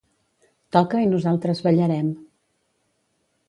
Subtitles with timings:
[0.75, 2.11] Toca i nosaltres ballarem.